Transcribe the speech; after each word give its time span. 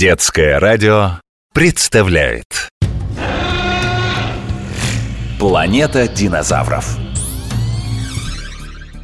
Детское 0.00 0.58
радио 0.58 1.20
представляет. 1.52 2.70
Планета 5.38 6.08
динозавров. 6.08 6.96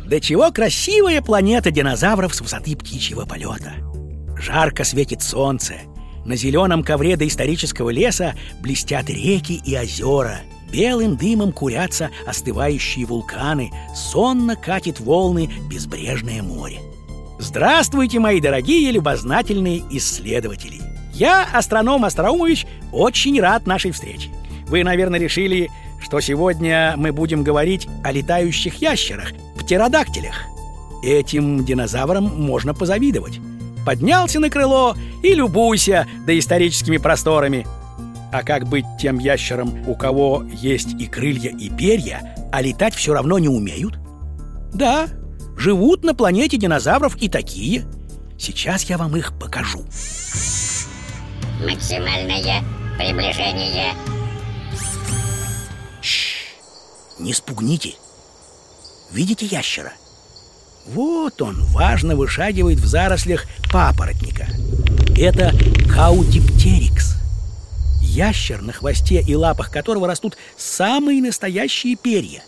Да 0.07 0.19
чего 0.21 0.51
красивая 0.51 1.21
планета 1.21 1.71
динозавров 1.71 2.35
с 2.35 2.41
высоты 2.41 2.75
птичьего 2.77 3.27
полета. 3.27 3.75
Жарко 4.39 4.85
светит 4.85 5.21
солнце. 5.23 5.75
На 6.25 6.35
зеленом 6.35 6.83
ковре 6.83 7.19
доисторического 7.19 7.91
леса 7.91 8.35
блестят 8.63 9.11
реки 9.11 9.61
и 9.67 9.79
озера. 9.79 10.39
Белым 10.73 11.19
дымом 11.19 11.53
курятся 11.53 12.09
остывающие 12.27 13.05
вулканы. 13.05 13.71
Сонно 13.95 14.57
катит 14.57 14.99
волны 14.99 15.51
безбрежное 15.69 16.43
море 16.43 16.79
Здравствуйте, 17.57 18.21
мои 18.21 18.39
дорогие 18.39 18.91
любознательные 18.91 19.83
исследователи! 19.89 20.83
Я, 21.15 21.49
астроном 21.55 22.05
Остроумович, 22.05 22.67
очень 22.93 23.41
рад 23.41 23.67
нашей 23.67 23.93
встрече. 23.93 24.29
Вы, 24.67 24.85
наверное, 24.85 25.19
решили, 25.19 25.71
что 25.99 26.21
сегодня 26.21 26.93
мы 26.99 27.13
будем 27.13 27.43
говорить 27.43 27.89
о 28.05 28.13
летающих 28.13 28.75
ящерах, 28.83 29.33
птеродактилях. 29.59 30.35
Этим 31.03 31.65
динозаврам 31.65 32.25
можно 32.25 32.75
позавидовать. 32.75 33.41
Поднялся 33.87 34.39
на 34.39 34.51
крыло 34.51 34.95
и 35.23 35.33
любуйся 35.33 36.07
доисторическими 36.27 36.99
просторами. 36.99 37.67
А 38.35 38.43
как 38.43 38.69
быть 38.69 38.85
тем 39.01 39.19
ящерам, 39.19 39.83
у 39.89 39.95
кого 39.95 40.45
есть 40.53 40.93
и 41.01 41.07
крылья, 41.07 41.53
и 41.53 41.71
перья, 41.71 42.37
а 42.53 42.61
летать 42.61 42.95
все 42.95 43.15
равно 43.15 43.39
не 43.39 43.49
умеют? 43.49 43.99
Да, 44.75 45.07
Живут 45.67 46.05
на 46.05 46.15
планете 46.15 46.59
динозавров 46.59 47.17
и 47.17 47.29
такие. 47.29 47.87
Сейчас 48.39 48.85
я 48.85 48.97
вам 48.97 49.17
их 49.17 49.37
покажу. 49.37 49.81
Максимальное 51.61 52.63
приближение. 52.97 53.93
Шш, 56.01 56.53
не 57.19 57.35
спугните. 57.35 57.95
Видите 59.11 59.45
ящера? 59.47 59.93
Вот 60.87 61.43
он 61.43 61.65
важно 61.73 62.15
вышагивает 62.15 62.79
в 62.79 62.87
зарослях 62.87 63.47
папоротника. 63.73 64.47
Это 65.19 65.53
каудиптерикс. 65.93 67.17
Ящер, 68.03 68.63
на 68.63 68.73
хвосте 68.73 69.21
и 69.21 69.35
лапах 69.35 69.73
которого 69.73 70.07
растут 70.07 70.37
самые 70.57 71.21
настоящие 71.21 71.97
перья. 71.97 72.45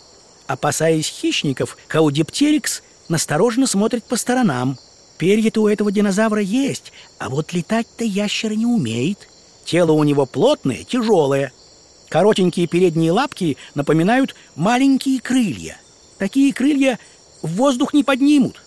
Опасаясь 0.47 1.09
хищников, 1.09 1.77
каудиптерикс 1.89 2.81
настороженно 3.09 3.67
смотрит 3.67 4.03
по 4.03 4.15
сторонам. 4.15 4.77
Перья-то 5.17 5.61
у 5.63 5.67
этого 5.67 5.91
динозавра 5.91 6.41
есть, 6.41 6.93
а 7.17 7.29
вот 7.29 7.51
летать-то 7.51 8.05
ящер 8.05 8.53
не 8.53 8.65
умеет. 8.65 9.27
Тело 9.65 9.91
у 9.91 10.03
него 10.03 10.25
плотное, 10.25 10.83
тяжелое. 10.83 11.51
Коротенькие 12.07 12.67
передние 12.67 13.11
лапки 13.11 13.57
напоминают 13.75 14.35
маленькие 14.55 15.19
крылья. 15.19 15.77
Такие 16.17 16.53
крылья 16.53 16.97
в 17.41 17.49
воздух 17.55 17.93
не 17.93 18.03
поднимут. 18.03 18.63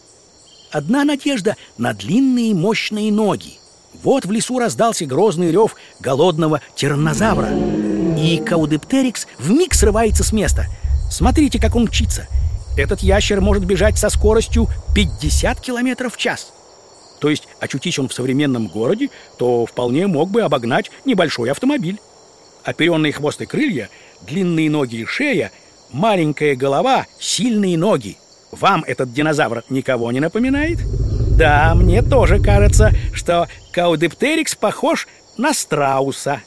Одна 0.71 1.05
надежда 1.05 1.57
на 1.79 1.95
длинные 1.95 2.55
мощные 2.55 3.11
ноги. 3.11 3.59
Вот 4.03 4.27
в 4.27 4.31
лесу 4.31 4.59
раздался 4.59 5.07
грозный 5.07 5.51
рев 5.51 5.75
голодного 6.01 6.61
тираннозавра. 6.75 7.51
И 8.19 8.43
Каудептерикс 8.45 9.27
вмиг 9.39 9.75
срывается 9.75 10.23
с 10.23 10.33
места. 10.33 10.67
Смотрите, 11.11 11.61
как 11.61 11.75
он 11.77 11.85
мчится– 11.85 12.27
этот 12.77 13.01
ящер 13.01 13.41
может 13.41 13.65
бежать 13.65 13.99
со 13.99 14.09
скоростью 14.09 14.69
50 14.95 15.61
километров 15.61 16.15
в 16.15 16.17
час. 16.17 16.53
То 17.21 17.29
есть, 17.31 17.47
очутись 17.61 17.99
он 17.99 18.09
в 18.09 18.15
современном 18.15 18.67
городе, 18.67 19.11
то 19.39 19.65
вполне 19.67 20.07
мог 20.07 20.31
бы 20.31 20.43
обогнать 20.43 20.91
небольшой 21.05 21.51
автомобиль. 21.51 22.01
Оперенные 22.65 23.13
хвост 23.13 23.41
и 23.41 23.47
крылья, 23.47 23.91
длинные 24.23 24.71
ноги 24.71 24.97
и 24.97 25.05
шея, 25.05 25.53
маленькая 25.93 26.57
голова, 26.57 27.07
сильные 27.21 27.79
ноги. 27.79 28.17
Вам 28.51 28.85
этот 28.87 29.13
динозавр 29.13 29.63
никого 29.69 30.11
не 30.11 30.21
напоминает? 30.21 30.79
Да, 31.37 31.75
мне 31.75 32.03
тоже 32.03 32.43
кажется, 32.43 32.93
что 33.13 33.49
Каудептерикс 33.73 34.55
похож 34.55 35.07
на 35.37 35.55
страуса. 35.55 36.41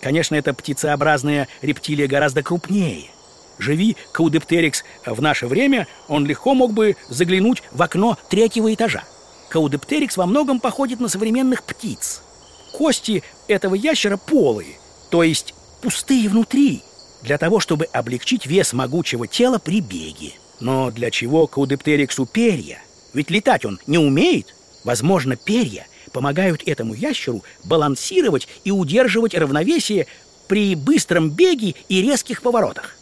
Конечно, 0.00 0.34
эта 0.34 0.54
птицеобразная 0.54 1.46
рептилия 1.60 2.08
гораздо 2.08 2.42
крупнее– 2.42 3.04
Живи 3.58 3.96
Каудептерикс 4.12 4.84
в 5.06 5.20
наше 5.22 5.46
время, 5.46 5.86
он 6.08 6.26
легко 6.26 6.54
мог 6.54 6.72
бы 6.72 6.96
заглянуть 7.08 7.62
в 7.72 7.82
окно 7.82 8.18
третьего 8.28 8.72
этажа. 8.72 9.04
Каудептерикс 9.50 10.16
во 10.16 10.26
многом 10.26 10.60
походит 10.60 11.00
на 11.00 11.08
современных 11.08 11.62
птиц. 11.62 12.22
Кости 12.72 13.22
этого 13.48 13.74
ящера 13.74 14.16
полые, 14.16 14.78
то 15.10 15.22
есть 15.22 15.54
пустые 15.82 16.28
внутри, 16.28 16.82
для 17.22 17.38
того, 17.38 17.60
чтобы 17.60 17.84
облегчить 17.84 18.46
вес 18.46 18.72
могучего 18.72 19.26
тела 19.26 19.58
при 19.58 19.80
беге. 19.80 20.32
Но 20.60 20.90
для 20.90 21.10
чего 21.10 21.46
Каудептериксу 21.46 22.24
перья? 22.24 22.82
Ведь 23.12 23.30
летать 23.30 23.64
он 23.64 23.78
не 23.86 23.98
умеет. 23.98 24.54
Возможно, 24.84 25.36
перья 25.36 25.86
помогают 26.12 26.62
этому 26.66 26.94
ящеру 26.94 27.42
балансировать 27.64 28.48
и 28.64 28.70
удерживать 28.70 29.34
равновесие 29.34 30.06
при 30.48 30.74
быстром 30.74 31.30
беге 31.30 31.74
и 31.88 32.02
резких 32.02 32.42
поворотах. 32.42 32.96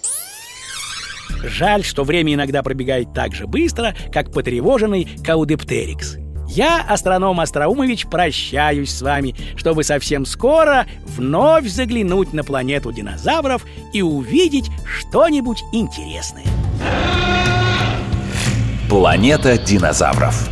Жаль, 1.43 1.85
что 1.85 2.05
время 2.05 2.35
иногда 2.35 2.63
пробегает 2.63 3.13
так 3.15 3.35
же 3.35 3.47
быстро, 3.47 3.95
как 4.13 4.33
потревоженный 4.33 5.09
Каудептерикс. 5.25 6.17
Я, 6.49 6.85
астроном 6.89 7.39
Остроумович, 7.39 8.07
прощаюсь 8.07 8.91
с 8.91 9.03
вами, 9.03 9.37
чтобы 9.55 9.85
совсем 9.85 10.27
скоро 10.27 10.87
вновь 11.07 11.69
заглянуть 11.69 12.33
на 12.33 12.43
планету 12.43 12.91
динозавров 12.91 13.65
и 13.93 14.03
увидеть 14.03 14.69
что-нибудь 14.85 15.63
интересное. 15.73 16.45
Планета 18.89 19.57
динозавров 19.57 20.51